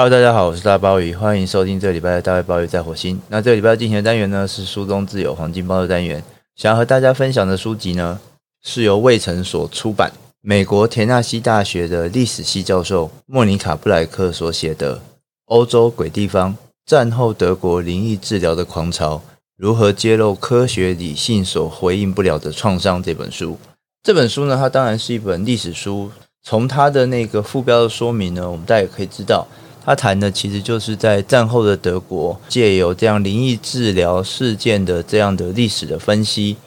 [0.00, 3.20] Hello，大家好，我是大鲍鱼，欢迎收听这个礼拜的大卫鲍鱼在火星。
[3.30, 6.22] 那这个礼拜进行的单元呢是书中自有黄金包的单元。
[6.54, 8.20] 想要和大家分享的书籍呢
[8.62, 14.94] 是由卫城所出版，美国田纳西大学的历史系教授莫妮卡布莱克所写的
[15.46, 16.56] 《欧洲鬼地方：
[16.86, 19.20] 战后德国灵异治疗的狂潮，
[19.56, 23.58] 如何揭露科学理性所回应不了的创伤》这本书。
[24.04, 26.12] 这本书呢，它当然是一本历史书，
[26.44, 29.44] 从它的那个副标的说明呢，我们大家也可以知道。
[29.88, 36.58] 他谈的其实就是在战后的德国，借由这样灵异治疗事件的这样的历史的分析，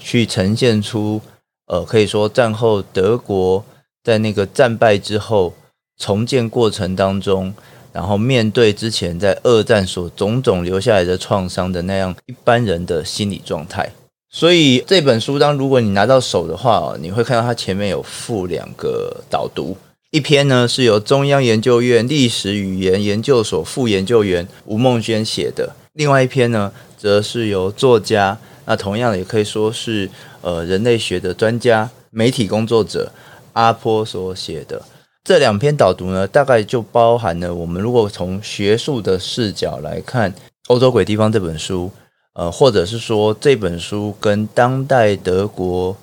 [0.00, 1.20] 去呈现出，
[1.68, 3.64] 呃，可以说战后德国
[4.02, 5.54] 在那个战败之后
[5.96, 7.54] 重建过程当中，
[7.92, 13.88] 然后面对之前在二战所种种留下来的创伤的那样一般人的心理状态。
[14.28, 19.76] 所以这本书当如果你拿到手的话，你会看到它前面有附两个导读。
[20.14, 30.08] 一篇呢是由中央研究院历史语言研究所副研究员吴孟轩写的，另外一篇呢则是由作家，那同样也可以说是
[30.40, 33.10] 呃人类学的专家、媒体工作者
[33.54, 34.80] 阿坡所写的。
[35.24, 40.30] 这两篇导读呢，大概就包含了我们如果从学术的视角来看
[40.68, 41.90] 《欧洲鬼地方》这本书，
[42.34, 45.96] 呃，或者是说这本书跟当代德国。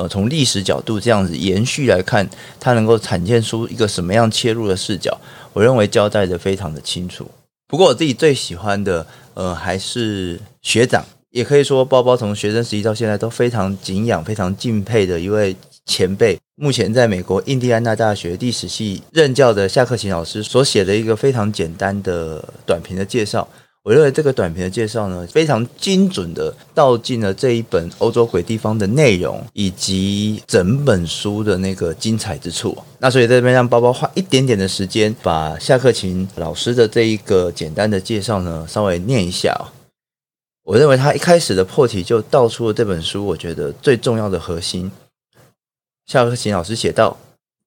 [0.00, 2.26] 呃，从历史角度这样子延续来看，
[2.58, 5.20] 它能够展现出一个什么样切入的视角？
[5.52, 7.30] 我认为交代得非常的清楚。
[7.68, 16.38] 不过我自己最喜欢的，呃，还是学长，也可以说包包从学生时期到现在都非常敬仰、非常敬佩的一位前辈。
[16.54, 23.46] 目前在美国印第安纳大学历史系任教的夏克勤老师所写的一个非常简单的短评的介绍。
[23.82, 32.76] 我认为这个短评的介绍呢，非常精准的道尽了这一本《欧洲鬼地方》的内容以及整本书的那个精彩之处。
[32.98, 39.58] 那所以在这边让包包花一点点的时间，把夏克勤老师的这一个简单的介绍呢，稍微念一下。
[40.64, 44.92] 我认为他一开始的破题就道出了这本书我觉得最重要的核心。
[46.04, 47.16] 夏克勤老师写道：“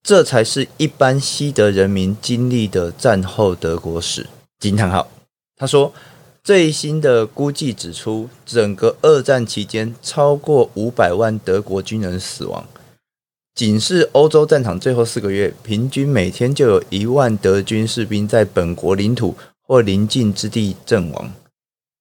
[0.04, 4.28] 这才是一般西德人民经历的战后德国史。”
[4.62, 5.08] 惊叹号。
[5.56, 5.94] 他说
[6.44, 12.66] ：“最新的估计指出，整个二战期间，超过五百万德国军人死亡。
[13.56, 21.32] 仅是欧洲战场最后四个月，平均每天就有一万德军士兵在本国领土或邻近之地阵亡。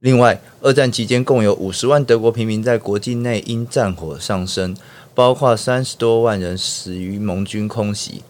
[0.01, 4.75] 另外，二战期间共有五十万德国平民在国境内因战火丧生，
[5.15, 8.23] 包括三十多万人死于盟军空袭。”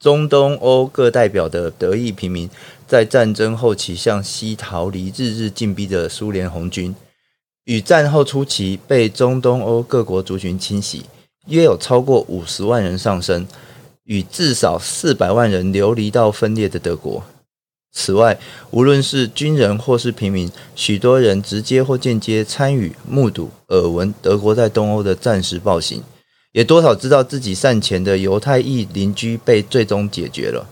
[0.00, 2.48] 中东欧各代表的德裔平民，
[2.86, 6.96] 在战争后期向西逃离日日进逼的苏联红军，
[7.66, 11.04] 与战后初期被中东欧各国族群侵袭，
[11.48, 13.46] 约有超过五十万人丧生，
[14.04, 17.22] 与至少四百万人流离到分裂的德国。
[17.92, 18.38] 此外，
[18.70, 26.02] 无论是军人或是平民，许多人直接或间接参与、目睹、耳闻德国在东欧的战时暴行。
[26.52, 30.68] 也多少知道自己善前的犹太裔邻居被最终解决了，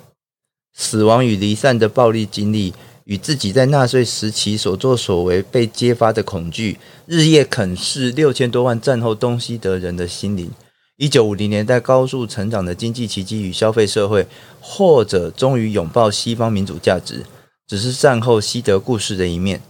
[0.76, 2.74] 死亡与离散的暴力经历，
[3.04, 10.50] 与自己在纳粹时期所作所为被揭发的恐惧，日夜啃噬六千多万战后东西德人的心灵。
[10.96, 14.26] 一九五零年代高速成长的经济奇迹与消费社会，
[14.60, 17.24] 或者终于拥抱西方民主价值，
[17.68, 19.60] 只是战后西德故事的一面。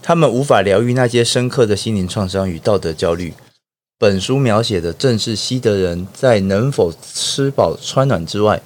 [0.00, 3.34] 他们无法疗愈那些深刻的心灵创伤与道德焦虑。
[4.00, 8.62] 本书描写的正是西德人在能否吃饱穿暖之外，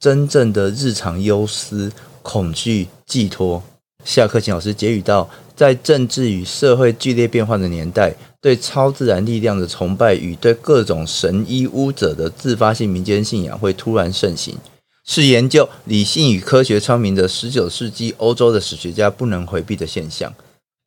[0.00, 1.92] 真正的日常忧思、
[2.22, 3.62] 恐惧、寄托。
[4.06, 14.56] 夏克勤老师结语道：在政治与社会剧烈变化的年代，对超自然力量的崇拜与对各种神医巫者的自发性民间信仰会突然盛行，
[15.04, 20.32] 是研究理性与科学昌明的十九世纪欧洲的史学家不能回避的现象。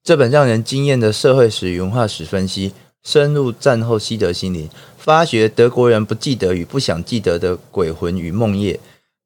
[0.04, 2.74] 这本让人惊艳的社会史与文化史分析。
[3.08, 8.78] 深入战后西德心灵，发掘德国人不记得与不想记得的鬼魂与梦魇，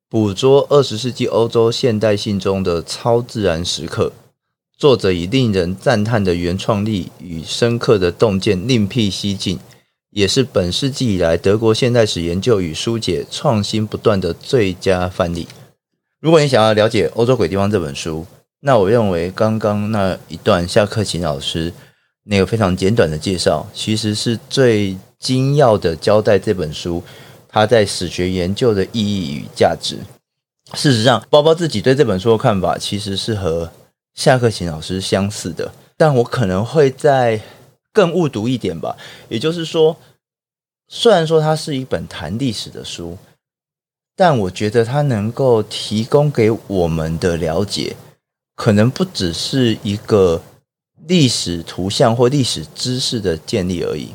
[0.07, 4.13] 捕捉二十世纪欧洲现代性中的超自然时刻。
[4.77, 9.57] 作者以令人赞叹的原创力与深刻的洞见，另辟蹊径，
[10.11, 15.47] 也是本世纪以来德国现代史研究与书解创新不断的最佳范例。
[16.19, 18.27] 如果你想要了解《欧洲鬼地方》这本书，
[18.59, 21.73] 那我认为刚刚那一段夏克勤老师。
[22.23, 27.03] 那个非常简短的介绍，其实是最精要的交代这本书
[27.47, 29.97] 它在史学研究的意义与价值。
[30.73, 33.71] 事实上，包包自己对这本书的看法其实是和
[34.13, 37.41] 夏克勤老师相似的，但我可能会再
[37.91, 38.95] 更误读一点吧。
[39.27, 39.97] 也就是说，
[40.87, 43.17] 虽然说它是一本谈历史的书，
[44.15, 47.95] 但我觉得它能够提供给我们的了解，
[48.55, 50.41] 可能不只是一个
[51.07, 54.09] 历史图像或历史知识的建立而已。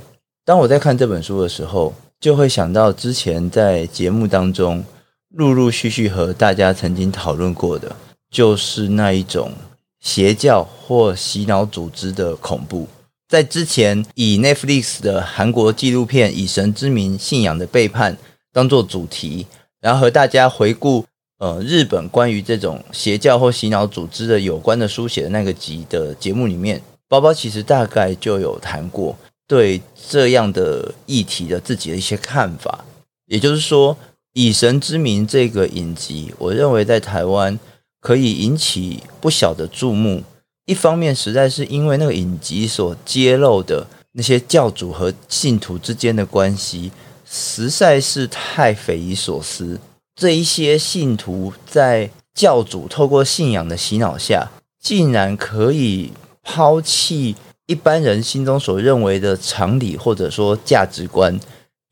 [0.45, 4.85] 当我在看这本书的时候，就会想到之前在节目当中
[5.31, 7.95] 陆陆续续和大家曾经讨论过的，
[8.31, 9.53] 就是那一种
[10.01, 12.89] 邪教或洗脑组织的恐怖。
[13.29, 18.15] 在之前以 Netflix 的韩国纪录片《以神之名：信仰的背叛》
[18.53, 19.47] 当做主题，
[19.81, 21.05] 然后和大家回顾
[21.39, 29.17] 呃日本关于这种邪教或洗脑组织的有关的书写的那个集的节目里面，包包其实大概就有谈过
[29.47, 32.85] 对这样的议题的自己的一些看法。
[33.27, 33.95] 也就是说，
[34.33, 37.59] 《以神之名》这个影集，我认为在台湾
[38.01, 40.23] 可以引起不小的注目。
[40.65, 46.91] 一方面，实在是因为那个影集所揭露的那些教主和信徒之间的关系，
[47.29, 49.79] 实在是太匪夷所思。
[50.17, 56.11] 这一些信徒在教主透过信仰的洗脑下，竟然可以
[56.43, 57.37] 抛弃
[57.67, 61.39] 一般人心中所认为的常理或者说价值观，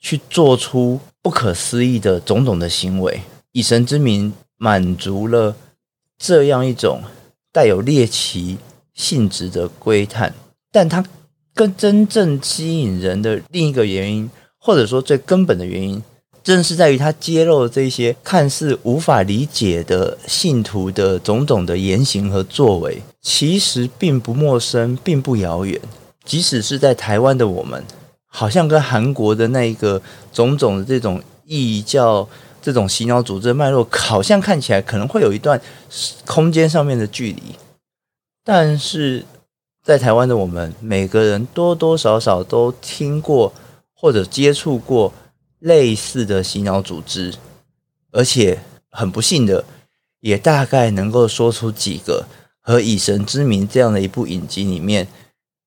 [0.01, 3.21] 去做出不可思议的种种的行为，
[3.53, 5.55] 以神之名满足了
[6.19, 7.03] 这样一种。
[7.53, 8.59] 带有猎奇
[8.95, 10.35] 性质的窥探，
[10.73, 11.05] 但它
[11.55, 14.29] 更真正吸引人的另一个原因，
[14.59, 16.03] 或者说最根本的原因，
[16.45, 25.81] 正是在于他揭露这些看似无法理解的信徒的种种的言行和作为，其实并不陌生，并不遥远。
[26.25, 27.83] 即使是在台湾的我们，
[28.27, 30.01] 好像跟韩国的那一个
[30.33, 32.29] 种种的这种异教。
[32.65, 35.61] 这种洗脑组织的脉络，好像看起来可能会有一段
[36.25, 37.43] 空间上面的距离，
[38.43, 39.23] 但是
[39.83, 43.53] 在台湾的我们，每个人多多少少都听过
[43.95, 45.13] 或者接触过
[45.65, 47.33] 类似的洗脑组织，
[48.13, 49.65] 而且很不幸的，
[50.21, 52.27] 也大概能够说出几个
[52.61, 55.09] 和《以神之名》这样的一部影集里面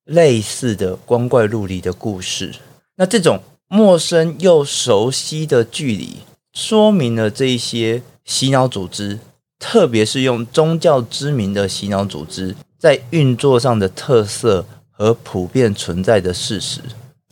[0.04, 2.54] 类似的光怪陆离的故事。
[2.94, 6.18] 那这种陌生又熟悉的距离。
[6.52, 9.18] 说明了这一些洗脑组织，
[9.58, 16.80] 特别是用宗教之名的洗脑组织，在运作上的特色和普遍存在的事实。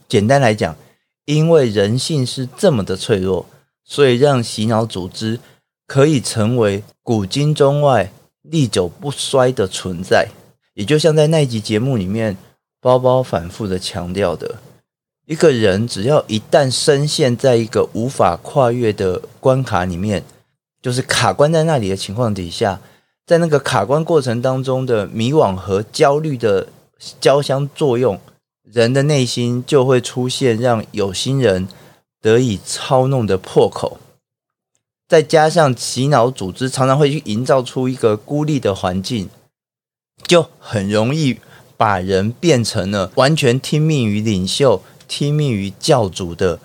[0.09, 0.77] 简单来讲，
[1.27, 3.47] 因为人性是这么的脆弱，
[3.85, 5.39] 所以让洗脑组织
[5.87, 8.11] 可以成为古今中外
[8.43, 10.29] 历久不衰的存在。
[10.75, 12.37] 也就像在那一集节目里面，
[12.81, 14.57] 包包反复的强调的。
[15.27, 20.23] 一个人只要一旦深陷在一个无法跨越的关卡里面，
[20.81, 22.81] 就是卡关在那里的情况底下，
[23.27, 26.69] 在那个卡关过程当中的迷惘和焦虑的
[27.21, 28.21] 交相作用，
[28.71, 31.69] 人的内心就会出现让有心人
[32.21, 33.99] 得以操弄的破口。
[35.09, 39.29] 再加上洗脑组织常常会去营造出一个孤立的环境，
[40.27, 41.39] 就很容易
[41.77, 44.83] 把人变成了完全听命于领袖。
[45.09, 46.59] 听命于教主的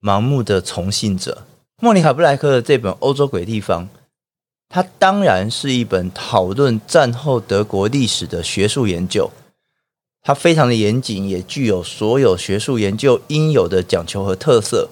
[0.00, 1.46] 盲目的从信者。
[1.82, 3.84] 莫妮卡·布莱克的这本《欧洲鬼地方》，
[4.70, 9.30] 它当然是一本讨论战后德国历史的学术研究，
[10.22, 14.88] 它非常的严谨，也具有所有学术研究应有的讲求和特色。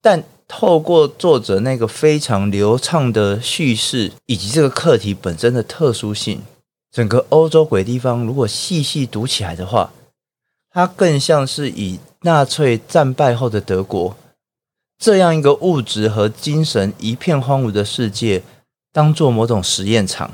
[0.00, 6.42] 但透过作者那个非常流畅的叙事，以及这个课题本身的特殊性，
[6.92, 9.92] 整个《欧洲鬼地方》如果细细读起来的话，
[10.70, 14.16] 它更像是以纳粹战败后的德国
[14.96, 18.44] 这样一个物质和精神一片荒芜的世界，
[18.92, 20.30] 当做某种实验场，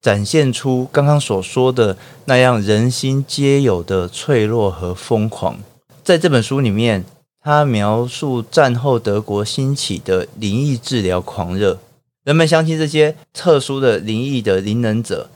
[0.00, 5.58] 展现出刚刚所说的那样人心皆有的脆弱和疯狂。
[6.02, 7.04] 在这本书里面，
[7.40, 11.78] 他描述战后德国兴起的灵异治疗狂热，
[12.24, 15.30] 人们相信这些特殊的灵异的灵能者，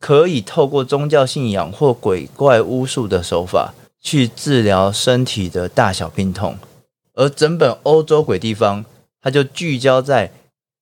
[0.00, 3.74] 可以透过宗教信仰或鬼怪巫术的手法。
[4.06, 6.58] 去治疗身体的大小病痛，
[7.14, 8.84] 而整本欧洲鬼地方，
[9.22, 10.30] 它就聚焦在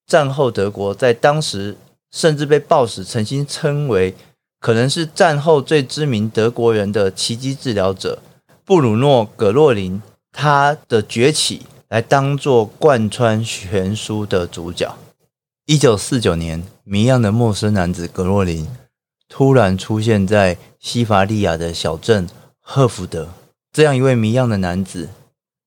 [0.05, 1.77] 战后德国，在当时
[2.13, 4.15] 甚至被报纸曾经称为
[4.59, 8.19] 可能是战后最知名德国人的奇迹治疗者
[8.63, 10.01] 布鲁诺·葛洛林，
[10.31, 14.95] 他的崛起来当做贯穿全书的主角。
[15.65, 18.67] 一九四九年，谜样的陌生男子葛洛林
[19.27, 22.29] 突然出现在西伐利亚的小镇。
[22.65, 23.27] 赫福德
[23.73, 25.09] 这样一位谜样的男子，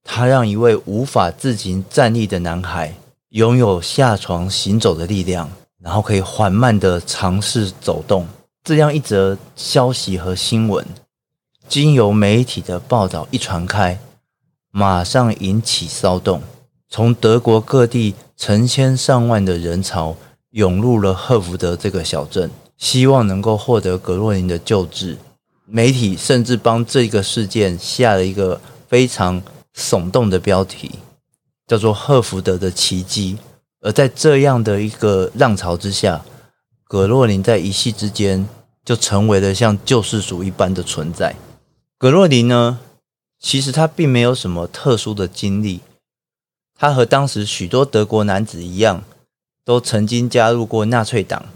[0.03, 2.95] 他让一位无法自行站立的男孩
[3.29, 5.51] 拥有下床行走的力量，
[5.87, 8.27] 然后可以缓慢地尝试走动。
[8.65, 10.85] 这样一则消息和新闻，
[11.69, 13.97] 经由媒体的报道一传开，
[14.73, 16.43] 马上引起骚动。
[16.89, 20.17] 从德国各地成千上万的人潮
[20.51, 25.17] 涌入了赫福德这个小镇，希望能够获得格洛宁的救治。
[25.67, 29.41] 媒体甚至帮这个事件下了一个非常
[29.77, 30.99] 耸动的标题，
[31.69, 33.39] 叫做“赫福德的奇迹”。
[33.87, 36.25] 而在这样的一个浪潮之下，
[36.89, 38.49] 葛洛林在一夕之间
[38.85, 41.37] 就成为了像救世主一般的存在。
[41.97, 42.81] 葛洛林呢，
[43.39, 45.83] 其实他并没有什么特殊的经历，
[46.77, 49.05] 他和当时许多德国男子一样，
[49.65, 51.47] 都曾经加入过纳粹党，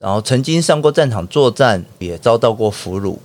[0.00, 3.18] 然后曾经上过战场作战，也遭到过俘虏。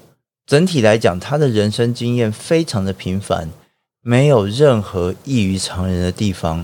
[0.45, 3.49] 整体来讲，他的人生经验非常的平凡，
[4.03, 6.63] 没有任何异于常人的地方，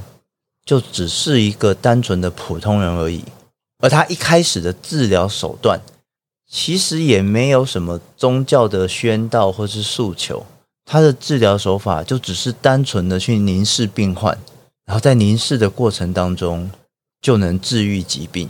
[0.67, 3.23] 就只是一个单纯的普通人而已。
[3.79, 5.79] 而他一开始的治疗手段，
[6.47, 10.45] 其实也没有什么宗教的宣导或是诉求，
[10.83, 14.37] 他的治疗手法就只是单纯的去凝视病患，
[14.85, 16.69] 然后在凝视的过程当中
[17.21, 18.49] 就能治愈疾病。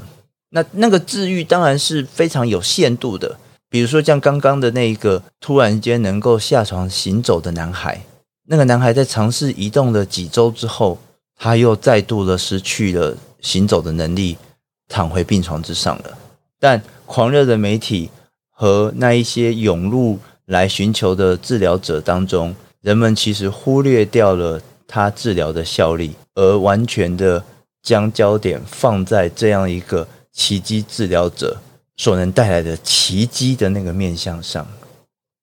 [0.49, 3.37] 那那个治愈当然是非常有限度的。
[3.69, 8.01] 比如说，像刚刚的那一个突然间能够下床行走的男孩，
[8.47, 10.97] 那个男孩在尝试移动了几周之后，
[11.37, 14.35] 他又再度的失去了行走的能力，
[14.89, 16.17] 躺回病床之上了。
[16.59, 18.09] 但狂热的媒体
[18.49, 27.43] 和那一些涌入来寻求的治疗者当中，人们其实忽略掉了他治疗的效力，而完全的
[27.83, 31.57] 将焦点放在这样一个奇迹治疗者。
[31.99, 34.67] 所能带来的奇迹的那个面向上，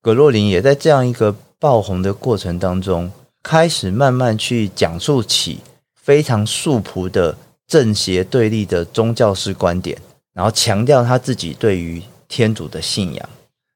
[0.00, 3.10] 葛洛林也在这样一个爆红的过程当中，
[3.42, 5.58] 开始慢慢去讲述起
[6.04, 7.34] 非常素朴的
[7.66, 9.96] 正邪对立的宗教式观点，
[10.34, 13.28] 然后强调他自己对于天主的信仰。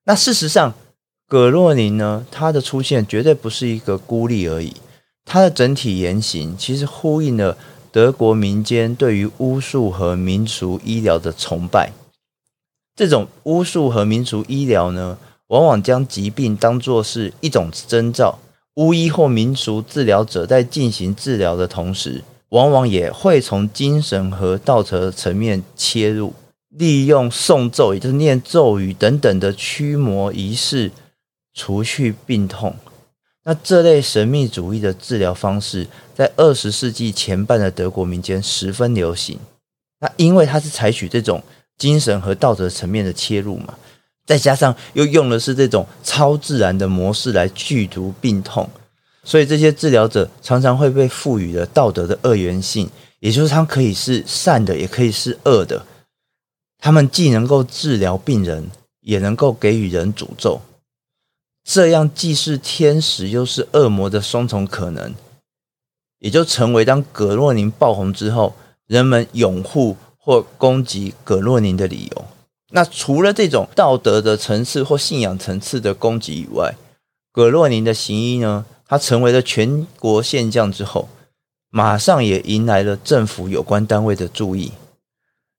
[0.04, 0.75] 那事实上，
[1.26, 4.76] 葛洛宁呢，他的出现绝对不是一个孤立而已，
[5.25, 7.56] 他的整体言行其实呼应了
[7.90, 11.92] 德国民间对于巫术和民俗医疗的崇拜。
[12.94, 15.16] 这种巫术和民俗医疗呢，
[15.47, 18.38] 往往将疾病当作是一种征兆。
[18.78, 26.32] 巫医或民俗治疗者在进行治疗的同时，往往也会从精神和道德层面切入，
[26.68, 30.92] 利用诵咒，也就是念咒语等等的驱魔仪式，
[31.52, 32.76] 除去病痛。
[33.44, 39.38] 那这类神秘主义的治疗方式，在二十世纪前半的德国民间十分流行。
[40.00, 41.42] 那因为它是采取这种。
[41.78, 43.78] 精神和道德层面的切入嘛，
[44.28, 48.68] 再加上又用的是这种超自然的模式来剧毒病痛，
[49.25, 55.87] 所以这些治疗者常常会被赋予了道德的二元性，也就是他可以是善的，也可以是恶的。
[56.78, 58.70] 他们既能够治疗病人，
[59.00, 60.61] 也能够给予人诅咒，
[61.64, 65.14] 这样既是天使又是恶魔的双重可能，
[66.18, 68.54] 也就成为当葛洛宁爆红之后，
[68.87, 69.97] 人们拥护。
[70.20, 72.25] 或攻击葛洛宁的理由。
[72.71, 76.75] 那除了这种道德的层次或信仰层次的攻击以外，
[77.33, 81.09] 葛洛宁的行医呢，他成为了全国现象之后，
[81.71, 84.73] 马上也迎来了政府有关单位的注意，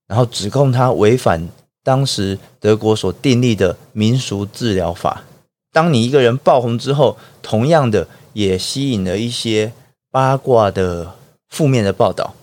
[0.07, 1.47] 然后指控他违反
[1.83, 5.23] 当时德国所订立的民俗治疗法。
[5.71, 9.71] 当你一个人爆红之后，同样的也吸引了一些
[10.11, 11.15] 八卦的
[11.47, 12.35] 负面的报道。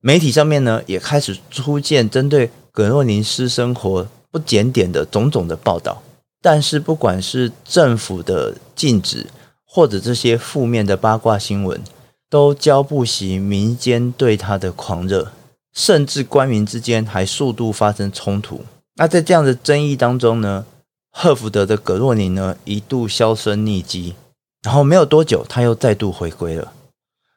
[0.00, 6.02] 媒体上面呢，也开始出现针对葛洛宁私生活不检点的种种的报道。
[6.42, 9.26] 但是，不管是政府的禁止，
[9.64, 11.80] 或者这些负面的八卦新闻，
[12.28, 15.32] 都浇不熄民间对他的狂热，
[15.72, 18.60] 甚至官民之间还数度发生冲突。
[18.96, 20.66] 那在这样的争议当中呢，
[21.10, 24.14] 赫福德的葛洛宁呢，一度销声匿迹，
[24.62, 26.74] 然后没有多久，他又再度回归了。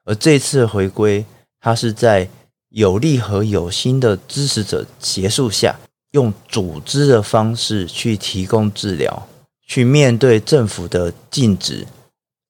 [0.04, 1.26] 而这次回归，
[1.62, 2.28] 他是在。
[2.70, 5.80] 有力和有心的支持者协助下，
[6.12, 9.28] 用组织的方式去提供治疗，
[9.66, 11.88] 去面对政府的禁止，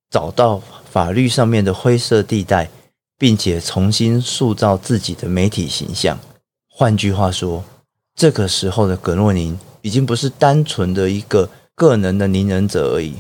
[0.10, 0.62] 找到
[0.92, 2.70] 法律上面的灰色地带，
[3.18, 6.20] 并且重新塑造自己的媒体形象。
[6.68, 7.64] 换句话说，
[8.16, 13.16] 这个时候的葛诺宁已经不是单纯的一个个人的灵能者而已，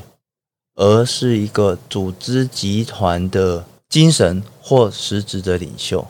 [0.75, 6.05] 而是一个组织集团的精神或实质的领袖。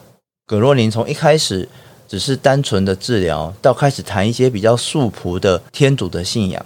[0.49, 1.69] 葛洛宁从一开始
[2.07, 6.65] 只是单纯的治疗，到开始谈一些比较素朴的天主的信仰，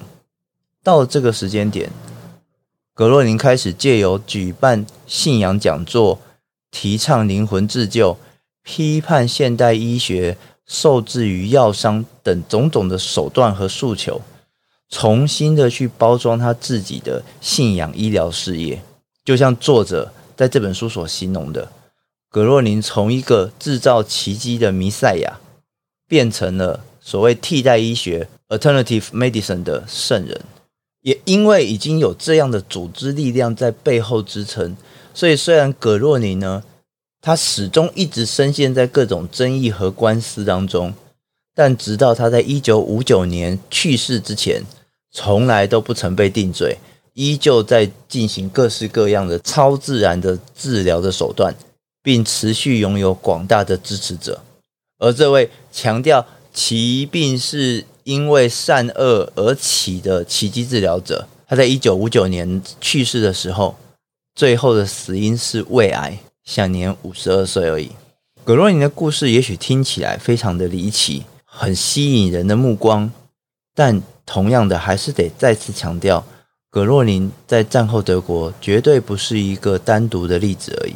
[0.82, 1.92] 到这个时间点，
[2.94, 6.18] 葛洛宁开始借由举办信仰讲座、
[6.72, 8.18] 提倡灵魂自救、
[8.64, 14.22] 批判现代医学受制于药商等种种的手段和诉求，
[14.88, 18.82] 重新的去包装他自己的信仰医疗事业，
[19.26, 21.70] 就像作者在这本书所形容的。
[22.34, 25.40] 葛洛宁从一个制造奇迹的弥赛亚，
[26.08, 30.42] 变成了所谓替代医学 （alternative medicine） 的圣人。
[31.02, 34.76] 也因为已经有这样的组织力量在背后支撑，
[35.14, 36.64] 所以虽然葛洛宁呢，
[37.22, 40.96] 他始终一直深陷在各种争议和官司当中，
[41.54, 44.64] 但直到他在一九五九年去世之前，
[45.12, 46.80] 从来都不曾被定罪，
[47.14, 51.54] 依旧在进行各式各样的超自然的治疗的手段，
[52.04, 54.42] 并持续拥有广大的支持者。
[55.00, 63.76] 而这位强调其病是因为善恶而起的奇迹治疗者，他在一九五九年去世的时候，
[64.36, 67.92] 最后的死因是胃癌，享年五十二岁而已。
[68.44, 73.10] 葛洛宁的故事也许听起来非常的离奇，很吸引人的目光，
[73.74, 76.26] 但同样的还是得再次强调，
[76.70, 80.94] 葛洛宁在战后德国绝对不是一个单独的例子而已。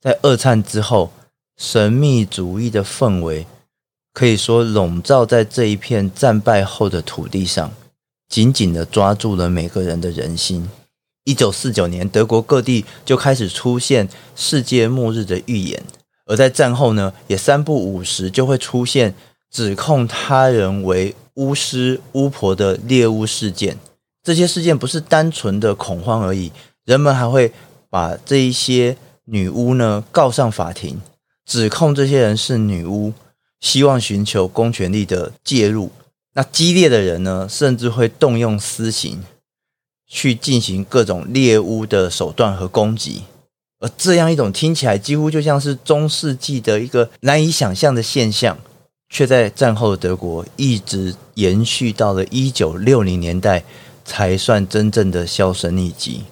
[0.00, 1.10] 在二战之后，
[1.56, 3.46] 神秘主义的氛围。
[4.12, 7.70] 可以说，笼罩在这一片战败后的土地上，
[8.30, 10.70] 紧紧地抓住了每个人的人心。
[11.24, 15.82] 一九四九年，德国各地就开始出现世界末日的预言，
[16.24, 19.14] 而在战后呢，也三不五时就会出现
[19.50, 23.76] 指控他人为巫师、巫婆的猎巫事件。
[24.22, 26.50] 这些事件不是单纯的恐慌而已，
[26.86, 27.52] 人们还会
[27.90, 31.00] 把这一些女巫呢告上法庭，
[31.44, 33.12] 指控这些人是女巫。
[33.58, 35.90] 希望寻求公权力的介入，
[36.34, 39.24] 那激烈的人呢，甚至会动用私刑
[40.06, 43.22] 去进行各种猎巫的手段和攻击。
[43.80, 48.58] 而这样一种听起来几乎就像是中世纪的一个难以想象的现象，
[49.08, 53.64] 却在战后的德国一直延续到了一九六零年代，
[54.04, 56.24] 才算真正的销声匿迹。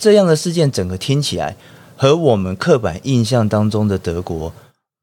[0.00, 1.54] 这样的事件，整个听起来
[1.98, 4.52] 和我们刻板印象当中的德国。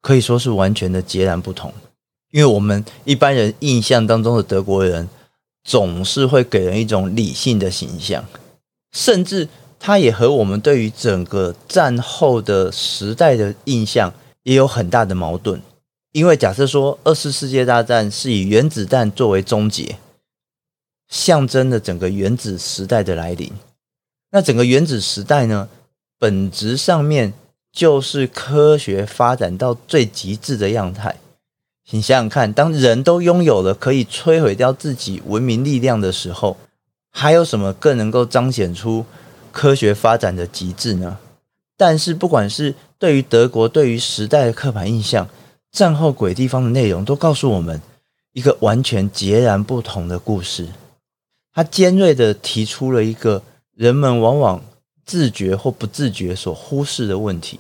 [0.02, 1.74] 可以说是完全的截然不同，
[2.30, 5.10] 因为我们一般人印象当中的德国人
[5.64, 8.24] 总是会给人一种理性的形象，
[8.91, 15.60] 甚至他也和我们对于整个战后的时代的印象也有很大的矛盾。
[16.12, 19.98] 因为假设说二次世界大战是以原子弹作为终结，
[21.10, 23.52] 象征了整个原子时代的来临，
[24.30, 25.67] 那整个原子时代呢，
[26.19, 27.34] 本质上面。
[27.75, 31.17] 就是科学发展到最极致的样态。
[31.89, 36.56] 你想想看，当人都拥有了可以摧毁掉自己文明力量的时候，
[37.12, 39.06] 还有什么更能够彰显出
[39.51, 41.17] 科学发展的极致呢？
[41.75, 45.28] 但是，不管是对于德国，对于时代的刻板印象，
[45.73, 47.82] 战后鬼地方的内容，都告诉我们
[48.32, 50.69] 一个完全截然不同的故事。
[51.54, 53.43] 他尖锐地提出了一个
[53.75, 54.62] 人们往往。
[55.06, 57.60] 自觉或不自觉所忽视的问题，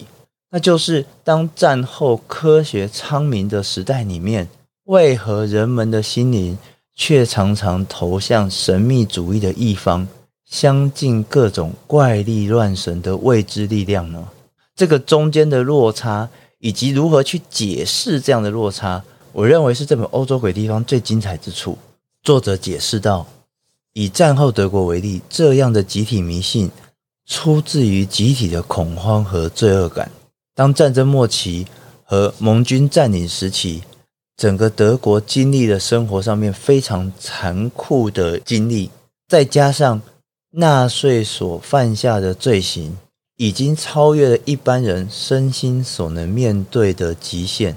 [0.49, 4.47] 那就是当战后科学昌明的时代里面，
[4.85, 6.57] 为何人们的心灵
[6.95, 10.07] 却常常投向神秘主义的一方，
[10.49, 14.27] 相信各种怪力乱神的未知力量呢？
[14.75, 16.27] 这个中间的落差，
[16.59, 21.77] 以及如何去解释这样的落差，我认为是这本《欧洲鬼地方》最精彩之处。
[22.23, 23.27] 作者解释道：
[23.93, 26.71] 以战后德国为例，这样的集体迷信。
[27.25, 30.11] 出自于集体的恐慌和罪恶感。
[30.53, 31.67] 当战争末期
[32.03, 33.83] 和盟军占领时期，
[34.37, 38.89] 整个德国经历了生活上面非常残酷的经历，
[39.27, 40.01] 再加上
[40.51, 42.97] 纳粹所犯下的罪行，
[43.37, 47.75] 已经超越了一般人身心所能面对的极限。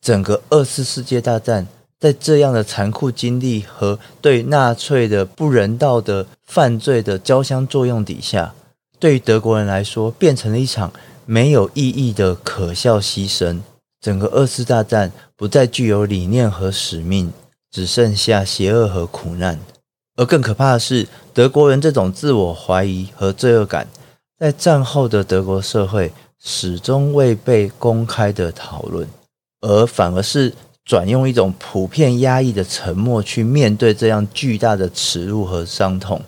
[0.00, 1.66] 整个二次世界大战
[1.98, 8.54] 在这样的残酷经历和对纳粹的不人道的犯罪的交相作用底下。
[9.00, 10.92] 对于德国人来说，变成了一场
[11.24, 13.60] 没有意义的可笑牺牲。
[13.98, 17.32] 整个二次大战不再具有理念和使命，
[17.70, 19.58] 只剩下邪恶和苦难。
[20.16, 23.86] 而更可怕的是，德国人这种自我怀疑和罪恶感，
[24.38, 29.08] 在战后的德国社会始终未被公开的讨论，
[29.62, 30.52] 而反而是
[30.84, 36.20] 转用一种普遍压抑的沉默去面对这样巨大的耻辱和伤痛。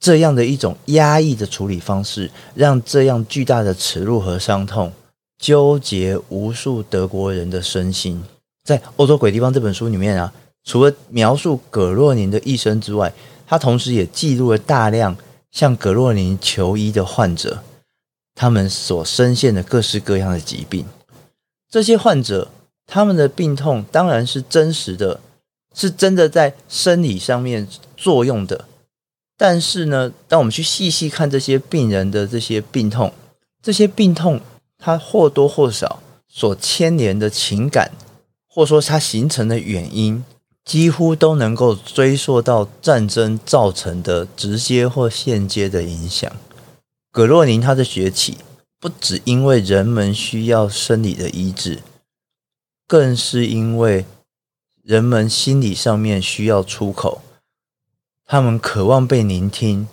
[0.00, 4.92] 这样的一种压抑的处理方式，让这样巨大的耻辱和伤痛
[5.38, 8.22] 纠结无数德国人的身心。
[8.64, 10.32] 在《欧洲鬼地方》这本书里面啊，
[10.64, 13.12] 除了描述葛洛宁的一生之外，
[13.46, 15.16] 他同时也记录了大量
[15.50, 17.62] 向葛洛宁求医的患者，
[18.34, 20.84] 他们所深陷的各式各样的疾病。
[21.70, 22.50] 这些患者
[22.86, 25.20] 他们的病痛当然是真实的，
[25.74, 28.66] 是真的在生理上面作用的。
[29.38, 33.12] 但是呢，当我们去细细看这些病人的这些病痛，
[33.62, 34.40] 这些病痛
[34.76, 37.92] 它或多或少所牵连的情感，
[38.48, 40.24] 或说它形成的原因，
[40.64, 46.30] 几乎都能够追溯到战争造成的直接或间接的影响。
[47.12, 48.38] 葛洛宁他的崛起，
[48.80, 51.78] 不只因为人们需要生理的医治，
[52.86, 54.04] 更是因为
[54.82, 57.22] 人们心理上面需要出口，
[58.30, 59.88] 他们渴望被聆听。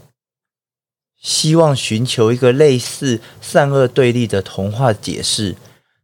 [1.17, 5.55] 希望寻求一个类似善恶对立的童话解释，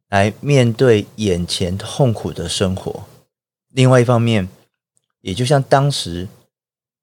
[0.08, 3.04] 来面对眼前痛苦的生活。
[3.74, 4.48] 另外一方面，
[5.20, 6.30] 也就像当时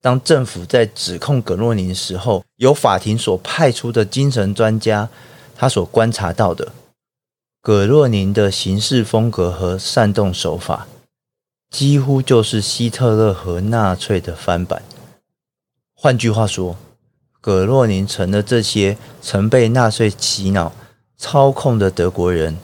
[0.00, 5.10] 当政府在指控葛洛宁时候，由法庭所派出的精神专家，
[5.54, 6.72] 他所观察到的，
[7.60, 10.88] 葛洛宁的行事风格和煽动手法，
[11.70, 14.82] 几乎就是希特勒和纳粹的翻版。
[16.00, 16.76] 换句话说，
[17.40, 20.72] 葛洛宁成了这些曾被纳粹洗脑、
[21.16, 22.56] 操控的德国人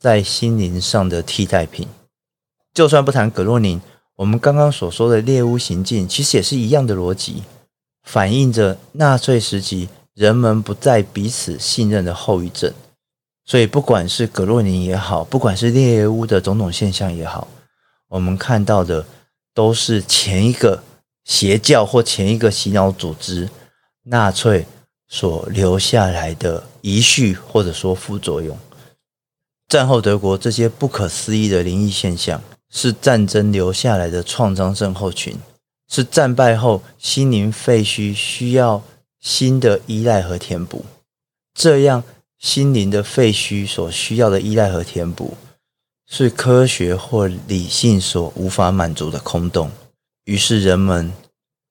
[0.00, 1.86] 在心灵上的替代品。
[2.74, 3.80] 就算不谈葛洛宁，
[4.16, 7.44] 我们刚刚所说的猎巫行径，其实也是一样的逻辑，
[8.02, 12.74] 反映着纳粹时期人们不再彼此信任的后遗症。
[13.44, 17.46] 所以，不管是葛洛宁也好，不管是猎巫的种种现象也好，
[18.08, 19.06] 我们看到的
[19.54, 20.82] 都是前一个
[21.24, 23.48] 邪教或前一个洗脑组织。
[24.04, 24.66] 纳粹
[25.06, 28.58] 所留下来的遗绪，或者说副作用，
[29.68, 35.36] 战后德国这些不可思议的灵异现象，是战争留下来的创伤症候群，
[35.88, 38.82] 是战败后心灵废墟需要
[39.20, 40.84] 新的依赖和填补。
[41.54, 42.02] 这样
[42.40, 45.36] 心灵的废墟所需要的依赖和填补，
[46.10, 49.70] 是科学或理性所无法满足的空洞。
[50.24, 51.12] 于是人们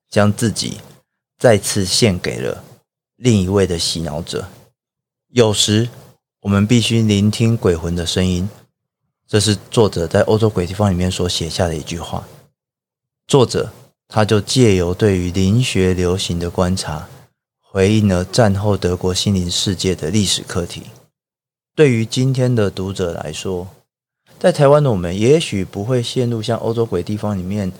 [0.09, 0.79] 将自己。
[1.37, 2.63] 再次献给了
[3.15, 4.47] 另一位的洗脑者。
[5.29, 5.89] 有时
[6.41, 8.47] 我们必须聆听鬼魂的声音，
[9.27, 12.27] 这是作者在《欧洲鬼地方》里面所写下的一句话。
[13.25, 13.73] 作者
[14.07, 17.09] 他就借由对于灵学流行的观察，
[17.59, 20.83] 回应了战后德国心灵世界的历史课题。
[21.75, 23.67] 对于今天的读者来说，
[24.37, 27.71] 在台湾的我们也许不会陷入像《欧洲鬼地方》里面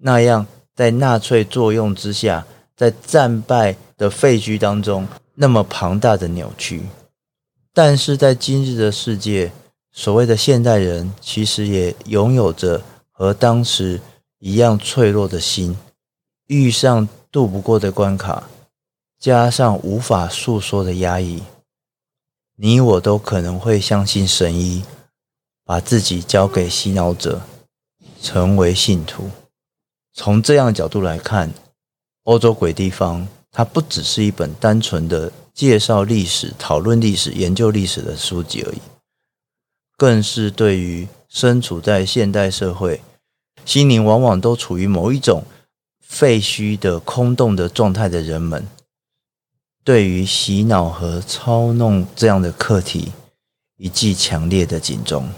[0.00, 2.46] 那样，在纳粹作用之下。
[2.76, 6.82] 在战败的废墟当中，那么庞大的扭曲，
[7.74, 9.52] 但是在今日的世界，
[9.92, 14.00] 所谓的现代人其实也拥有着和当时
[14.38, 15.76] 一样脆弱的心，
[16.46, 18.44] 遇上渡不过的关卡，
[19.18, 21.42] 加上无法诉说的压抑，
[22.56, 24.82] 你我都可能会相信神医，
[25.66, 27.42] 把自己交给洗脑者，
[28.22, 29.30] 成为信徒。
[30.12, 31.52] 从这样的角度来看。
[32.24, 38.80] 欧洲鬼地方，它不只是一本单纯的介绍历史、讨论历史、研究历史的书籍而已，
[39.96, 43.00] 更是对于身处在现代社会、
[43.64, 45.44] 心灵往往都处于某一种
[45.98, 48.68] 废墟的空洞的状态的人们，
[49.82, 53.12] 对于洗脑和操弄这样的课题，
[53.78, 55.32] 一记强烈的警钟，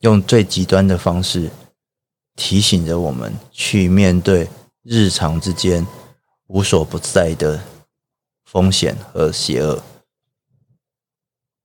[0.00, 1.50] 用最极端的方式
[2.36, 4.48] 提醒着我们去面对。
[4.82, 5.86] 日常之间
[6.46, 7.62] 无所不在的
[8.46, 9.82] 风险和邪恶。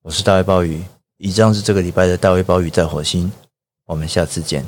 [0.02, 0.84] 我是大卫鲍鱼，
[1.16, 3.32] 以上是这个礼拜的大卫鲍鱼在火星。
[3.86, 4.66] 我们下次见。